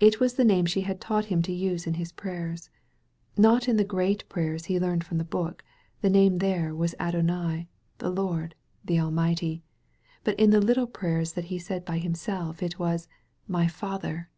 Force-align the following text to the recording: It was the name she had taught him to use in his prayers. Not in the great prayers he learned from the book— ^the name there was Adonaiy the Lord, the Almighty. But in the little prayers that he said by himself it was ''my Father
It 0.00 0.20
was 0.20 0.34
the 0.34 0.44
name 0.44 0.66
she 0.66 0.82
had 0.82 1.00
taught 1.00 1.24
him 1.32 1.40
to 1.44 1.50
use 1.50 1.86
in 1.86 1.94
his 1.94 2.12
prayers. 2.12 2.68
Not 3.38 3.68
in 3.70 3.78
the 3.78 3.86
great 3.88 4.28
prayers 4.28 4.66
he 4.66 4.78
learned 4.78 5.02
from 5.06 5.16
the 5.16 5.24
book— 5.24 5.64
^the 6.04 6.10
name 6.12 6.40
there 6.40 6.74
was 6.74 6.94
Adonaiy 7.00 7.66
the 7.96 8.10
Lord, 8.10 8.54
the 8.84 9.00
Almighty. 9.00 9.62
But 10.24 10.38
in 10.38 10.50
the 10.50 10.60
little 10.60 10.86
prayers 10.86 11.32
that 11.32 11.46
he 11.46 11.58
said 11.58 11.86
by 11.86 11.96
himself 11.96 12.62
it 12.62 12.78
was 12.78 13.08
''my 13.48 13.66
Father 13.66 14.28